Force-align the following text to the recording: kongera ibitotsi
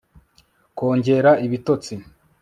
kongera 0.77 1.31
ibitotsi 1.45 1.93